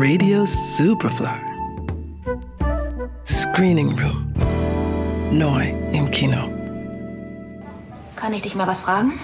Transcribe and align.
Radio 0.00 0.46
Superfly. 0.46 1.26
Screening 3.26 3.98
Room. 3.98 4.32
Neu 5.32 5.70
im 5.90 6.08
Kino. 6.12 6.48
Kann 8.14 8.32
ich 8.32 8.42
dich 8.42 8.54
mal 8.54 8.68
was 8.68 8.78
fragen? 8.78 9.18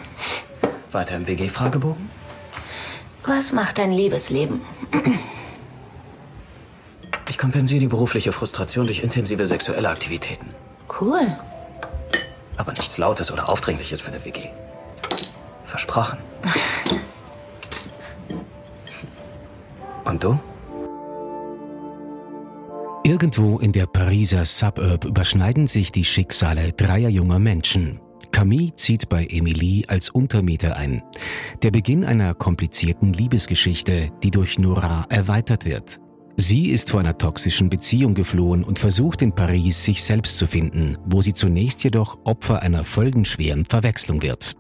Weiter 0.90 1.14
im 1.14 1.28
WG-Fragebogen? 1.28 2.10
Was 3.24 3.52
macht 3.52 3.78
dein 3.78 3.92
Liebesleben? 3.92 4.62
Ich 7.28 7.38
kompensiere 7.38 7.78
die 7.78 7.86
berufliche 7.86 8.32
Frustration 8.32 8.84
durch 8.84 9.04
intensive 9.04 9.46
sexuelle 9.46 9.88
Aktivitäten. 9.88 10.48
Cool. 11.00 11.38
Aber 12.56 12.72
nichts 12.72 12.98
Lautes 12.98 13.30
oder 13.30 13.48
Aufdringliches 13.48 14.00
für 14.00 14.10
eine 14.10 14.24
WG. 14.24 14.48
Versprochen. 15.64 16.18
Und 20.04 20.24
du? 20.24 20.40
Irgendwo 23.06 23.58
in 23.58 23.72
der 23.72 23.86
Pariser 23.86 24.46
Suburb 24.46 25.04
überschneiden 25.04 25.66
sich 25.66 25.92
die 25.92 26.06
Schicksale 26.06 26.72
dreier 26.72 27.10
junger 27.10 27.38
Menschen. 27.38 28.00
Camille 28.32 28.74
zieht 28.76 29.10
bei 29.10 29.26
Emilie 29.26 29.86
als 29.88 30.08
Untermieter 30.08 30.78
ein. 30.78 31.02
Der 31.62 31.70
Beginn 31.70 32.06
einer 32.06 32.32
komplizierten 32.32 33.12
Liebesgeschichte, 33.12 34.10
die 34.22 34.30
durch 34.30 34.58
Nora 34.58 35.04
erweitert 35.10 35.66
wird. 35.66 36.00
Sie 36.38 36.70
ist 36.70 36.92
vor 36.92 37.00
einer 37.00 37.18
toxischen 37.18 37.68
Beziehung 37.68 38.14
geflohen 38.14 38.64
und 38.64 38.78
versucht 38.78 39.20
in 39.20 39.34
Paris 39.34 39.84
sich 39.84 40.02
selbst 40.02 40.38
zu 40.38 40.46
finden, 40.46 40.96
wo 41.04 41.20
sie 41.20 41.34
zunächst 41.34 41.84
jedoch 41.84 42.16
Opfer 42.24 42.62
einer 42.62 42.86
folgenschweren 42.86 43.66
Verwechslung 43.66 44.22
wird. 44.22 44.54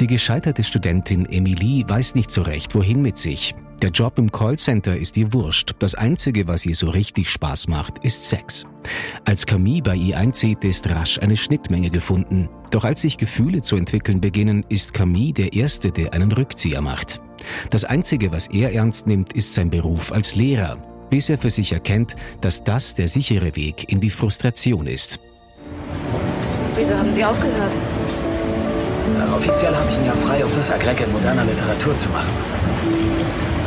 Die 0.00 0.06
gescheiterte 0.06 0.64
Studentin 0.64 1.26
Emilie 1.26 1.86
weiß 1.86 2.14
nicht 2.14 2.30
so 2.30 2.40
recht, 2.40 2.74
wohin 2.74 3.02
mit 3.02 3.18
sich. 3.18 3.54
Der 3.82 3.90
Job 3.90 4.18
im 4.18 4.30
Callcenter 4.30 4.96
ist 4.96 5.16
ihr 5.16 5.32
wurscht. 5.32 5.74
Das 5.78 5.94
Einzige, 5.94 6.46
was 6.46 6.66
ihr 6.66 6.74
so 6.74 6.90
richtig 6.90 7.30
Spaß 7.30 7.68
macht, 7.68 8.04
ist 8.04 8.28
Sex. 8.28 8.64
Als 9.24 9.46
Camille 9.46 9.82
bei 9.82 9.96
ihr 9.96 10.18
einzieht, 10.18 10.64
ist 10.64 10.88
rasch 10.90 11.18
eine 11.18 11.36
Schnittmenge 11.36 11.90
gefunden. 11.90 12.48
Doch 12.70 12.84
als 12.84 13.02
sich 13.02 13.16
Gefühle 13.16 13.62
zu 13.62 13.76
entwickeln 13.76 14.20
beginnen, 14.20 14.64
ist 14.68 14.92
Camille 14.94 15.32
der 15.32 15.52
Erste, 15.54 15.92
der 15.92 16.12
einen 16.14 16.32
Rückzieher 16.32 16.82
macht. 16.82 17.20
Das 17.70 17.84
Einzige, 17.84 18.32
was 18.32 18.48
er 18.48 18.74
ernst 18.74 19.06
nimmt, 19.06 19.32
ist 19.32 19.54
sein 19.54 19.70
Beruf 19.70 20.12
als 20.12 20.34
Lehrer 20.34 20.76
bis 21.10 21.28
er 21.28 21.38
für 21.38 21.50
sich 21.50 21.72
erkennt, 21.72 22.16
dass 22.40 22.64
das 22.64 22.94
der 22.94 23.08
sichere 23.08 23.56
Weg 23.56 23.92
in 23.92 24.00
die 24.00 24.10
Frustration 24.10 24.86
ist. 24.86 25.18
Wieso 26.76 26.96
haben 26.96 27.10
Sie 27.10 27.24
aufgehört? 27.24 27.74
Äh, 29.18 29.34
offiziell 29.34 29.74
habe 29.74 29.90
ich 29.90 29.98
ein 29.98 30.06
Jahr 30.06 30.16
frei, 30.16 30.44
um 30.44 30.52
das 30.54 30.70
Agreg 30.70 31.00
in 31.00 31.12
moderner 31.12 31.44
Literatur 31.44 31.94
zu 31.96 32.08
machen. 32.10 32.30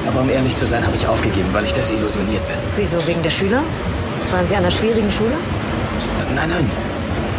Aber 0.08 0.22
um 0.22 0.30
ehrlich 0.30 0.56
zu 0.56 0.66
sein, 0.66 0.86
habe 0.86 0.96
ich 0.96 1.08
aufgegeben, 1.08 1.50
weil 1.54 1.66
ich 1.66 1.74
desillusioniert 1.74 2.46
bin. 2.48 2.58
Wieso? 2.76 3.06
Wegen 3.08 3.22
der 3.22 3.30
Schüler? 3.30 3.64
Waren 4.32 4.48
Sie 4.48 4.56
an 4.56 4.64
einer 4.64 4.72
schwierigen 4.72 5.12
Schule? 5.12 5.36
Nein, 6.36 6.50
nein. 6.50 6.72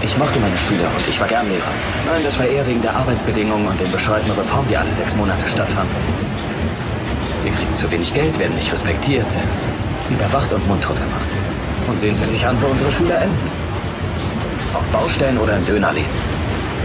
Ich 0.02 0.16
mochte 0.18 0.38
meine 0.38 0.56
Schüler 0.56 0.88
und 0.96 1.08
ich 1.08 1.18
war 1.18 1.26
gern 1.26 1.48
Lehrer. 1.48 1.72
Nein, 2.06 2.22
das 2.22 2.38
war 2.38 2.46
eher 2.46 2.66
wegen 2.66 2.82
der 2.82 2.94
Arbeitsbedingungen 2.94 3.68
und 3.68 3.80
den 3.80 3.90
bescheuerten 3.90 4.30
Reformen, 4.32 4.68
die 4.68 4.76
alle 4.76 4.90
sechs 4.90 5.14
Monate 5.16 5.46
stattfanden. 5.48 5.96
Wir 7.42 7.52
kriegen 7.52 7.74
zu 7.74 7.90
wenig 7.90 8.12
Geld, 8.12 8.38
werden 8.38 8.54
nicht 8.54 8.70
respektiert 8.72 9.26
überwacht 10.10 10.52
und 10.52 10.66
mundtot 10.66 10.96
gemacht. 10.96 11.30
Und 11.86 11.98
sehen 11.98 12.14
Sie 12.14 12.24
sich 12.24 12.46
an, 12.46 12.60
wo 12.60 12.66
unsere 12.66 12.90
Schüler 12.90 13.22
enden. 13.22 13.50
Auf 14.74 14.86
Baustellen 14.88 15.38
oder 15.38 15.56
im 15.56 15.64
Dönerläden. 15.64 16.10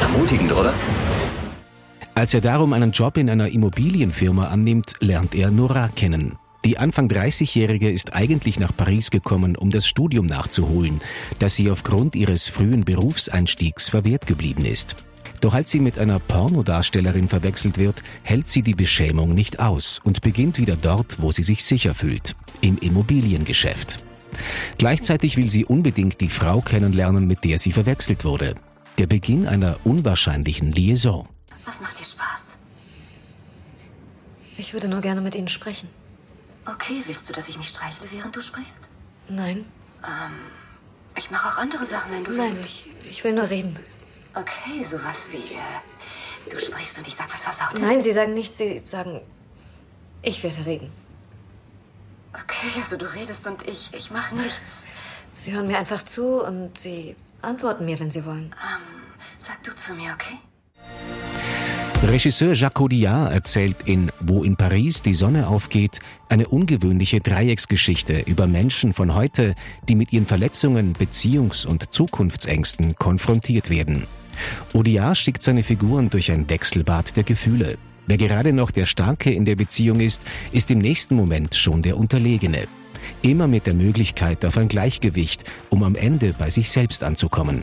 Ermutigend, 0.01 0.51
oder? 0.53 0.73
Als 2.19 2.33
er 2.33 2.41
darum 2.41 2.73
einen 2.73 2.91
Job 2.91 3.15
in 3.15 3.29
einer 3.29 3.47
Immobilienfirma 3.47 4.49
annimmt, 4.49 4.95
lernt 4.99 5.33
er 5.35 5.51
Nora 5.51 5.87
kennen. 5.87 6.37
Die 6.65 6.77
Anfang 6.77 7.07
30-Jährige 7.07 7.89
ist 7.89 8.13
eigentlich 8.13 8.59
nach 8.59 8.75
Paris 8.75 9.09
gekommen, 9.09 9.55
um 9.55 9.71
das 9.71 9.87
Studium 9.87 10.25
nachzuholen, 10.25 10.99
das 11.39 11.55
sie 11.55 11.71
aufgrund 11.71 12.17
ihres 12.17 12.49
frühen 12.49 12.83
Berufseinstiegs 12.83 13.87
verwehrt 13.87 14.27
geblieben 14.27 14.65
ist. 14.65 14.97
Doch 15.39 15.53
als 15.53 15.71
sie 15.71 15.79
mit 15.79 15.97
einer 15.97 16.19
Pornodarstellerin 16.19 17.29
verwechselt 17.29 17.77
wird, 17.77 18.03
hält 18.23 18.49
sie 18.49 18.63
die 18.63 18.75
Beschämung 18.75 19.33
nicht 19.33 19.61
aus 19.61 20.01
und 20.03 20.19
beginnt 20.19 20.57
wieder 20.57 20.75
dort, 20.75 21.21
wo 21.21 21.31
sie 21.31 21.43
sich 21.43 21.63
sicher 21.63 21.95
fühlt, 21.95 22.35
im 22.59 22.77
Immobiliengeschäft. 22.79 24.03
Gleichzeitig 24.77 25.37
will 25.37 25.49
sie 25.49 25.63
unbedingt 25.63 26.19
die 26.19 26.27
Frau 26.27 26.59
kennenlernen, 26.59 27.23
mit 27.23 27.45
der 27.45 27.59
sie 27.59 27.71
verwechselt 27.71 28.25
wurde. 28.25 28.55
Der 28.97 29.07
Beginn 29.07 29.47
einer 29.47 29.77
unwahrscheinlichen 29.85 30.73
Liaison. 30.73 31.25
Was 31.69 31.81
macht 31.81 31.99
dir 31.99 32.03
Spaß? 32.03 32.57
Ich 34.57 34.73
würde 34.73 34.87
nur 34.87 35.01
gerne 35.01 35.21
mit 35.21 35.35
Ihnen 35.35 35.49
sprechen. 35.49 35.87
Okay, 36.65 37.03
willst 37.05 37.29
du, 37.29 37.33
dass 37.33 37.47
ich 37.47 37.59
mich 37.59 37.67
streichle, 37.69 38.07
während 38.11 38.35
du 38.35 38.41
sprichst? 38.41 38.89
Nein. 39.27 39.65
Ähm, 40.03 40.33
ich 41.15 41.29
mache 41.29 41.47
auch 41.47 41.57
andere 41.59 41.85
Sachen, 41.85 42.11
wenn 42.11 42.23
du 42.23 42.31
Nein, 42.31 42.55
willst. 42.55 42.65
ich, 42.65 42.89
ich 43.07 43.23
will 43.23 43.33
nur 43.33 43.47
reden. 43.51 43.77
Okay, 44.33 44.83
sowas 44.83 45.29
wie, 45.31 45.53
äh, 45.53 46.49
du 46.49 46.59
sprichst 46.59 46.97
und 46.97 47.07
ich 47.07 47.15
sag 47.15 47.31
was 47.31 47.43
Versautes. 47.43 47.79
Nein, 47.81 48.01
Sie 48.01 48.13
sagen 48.13 48.33
nichts, 48.33 48.57
Sie 48.57 48.81
sagen, 48.85 49.21
ich 50.23 50.41
werde 50.41 50.65
reden. 50.65 50.91
Okay, 52.33 52.79
also 52.79 52.97
du 52.97 53.05
redest 53.13 53.45
und 53.45 53.67
ich, 53.67 53.93
ich 53.93 54.09
mache 54.09 54.35
nichts. 54.35 54.85
Sie 55.35 55.53
hören 55.53 55.67
mir 55.67 55.77
einfach 55.77 56.01
zu 56.01 56.43
und 56.43 56.79
Sie 56.79 57.15
antworten 57.43 57.85
mir, 57.85 57.99
wenn 57.99 58.09
Sie 58.09 58.25
wollen. 58.25 58.55
Ähm, 58.55 59.13
sag 59.37 59.63
du 59.63 59.75
zu 59.75 59.93
mir, 59.93 60.13
okay? 60.13 60.39
Regisseur 62.01 62.53
Jacques 62.53 62.81
Audiard 62.81 63.33
erzählt 63.33 63.75
in 63.83 64.09
Wo 64.21 64.45
in 64.45 64.55
Paris 64.55 65.01
die 65.01 65.13
Sonne 65.13 65.49
aufgeht 65.49 65.99
eine 66.29 66.47
ungewöhnliche 66.47 67.19
Dreiecksgeschichte 67.19 68.21
über 68.25 68.47
Menschen 68.47 68.93
von 68.93 69.15
heute, 69.15 69.53
die 69.89 69.95
mit 69.95 70.13
ihren 70.13 70.25
Verletzungen, 70.25 70.93
Beziehungs- 70.93 71.67
und 71.67 71.93
Zukunftsängsten 71.93 72.95
konfrontiert 72.95 73.69
werden. 73.69 74.07
Audiard 74.73 75.17
schickt 75.17 75.43
seine 75.43 75.61
Figuren 75.61 76.09
durch 76.09 76.31
ein 76.31 76.49
Wechselbad 76.49 77.17
der 77.17 77.23
Gefühle. 77.23 77.77
Wer 78.07 78.17
gerade 78.17 78.53
noch 78.53 78.71
der 78.71 78.85
Starke 78.85 79.31
in 79.31 79.43
der 79.43 79.57
Beziehung 79.57 79.99
ist, 79.99 80.23
ist 80.53 80.71
im 80.71 80.79
nächsten 80.79 81.15
Moment 81.15 81.53
schon 81.53 81.81
der 81.81 81.97
Unterlegene. 81.97 82.69
Immer 83.21 83.47
mit 83.47 83.67
der 83.67 83.73
Möglichkeit 83.73 84.45
auf 84.45 84.55
ein 84.55 84.69
Gleichgewicht, 84.69 85.43
um 85.69 85.83
am 85.83 85.95
Ende 85.95 86.31
bei 86.39 86.49
sich 86.49 86.69
selbst 86.69 87.03
anzukommen. 87.03 87.61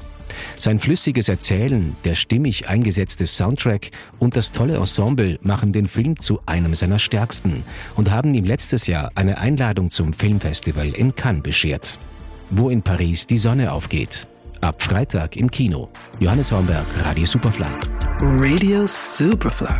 Sein 0.58 0.78
flüssiges 0.78 1.28
Erzählen, 1.28 1.96
der 2.04 2.14
stimmig 2.14 2.68
eingesetzte 2.68 3.26
Soundtrack 3.26 3.90
und 4.18 4.36
das 4.36 4.52
tolle 4.52 4.76
Ensemble 4.76 5.38
machen 5.42 5.72
den 5.72 5.88
Film 5.88 6.18
zu 6.18 6.40
einem 6.46 6.74
seiner 6.74 6.98
stärksten 6.98 7.64
und 7.96 8.10
haben 8.10 8.34
ihm 8.34 8.44
letztes 8.44 8.86
Jahr 8.86 9.10
eine 9.14 9.38
Einladung 9.38 9.90
zum 9.90 10.12
Filmfestival 10.12 10.88
in 10.88 11.14
Cannes 11.14 11.42
beschert. 11.42 11.98
Wo 12.50 12.70
in 12.70 12.82
Paris 12.82 13.26
die 13.26 13.38
Sonne 13.38 13.72
aufgeht. 13.72 14.26
Ab 14.60 14.82
Freitag 14.82 15.36
im 15.36 15.50
Kino. 15.50 15.88
Johannes 16.20 16.50
Hornberg, 16.52 16.86
Radio 17.04 17.26
Superfly. 17.26 17.66
Radio 18.20 18.86
Superfly. 18.86 19.74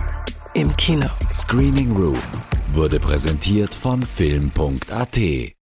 Im 0.55 0.75
Kino. 0.77 1.09
Screening 1.33 1.93
Room 1.93 2.19
wurde 2.73 3.01
präsentiert 3.01 3.75
von 3.75 4.03
Film.at. 4.03 5.56